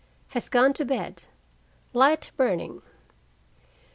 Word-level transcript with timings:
Has 0.29 0.49
gone 0.49 0.73
to 0.73 0.83
bed. 0.83 1.25
Light 1.93 2.31
burning. 2.35 2.81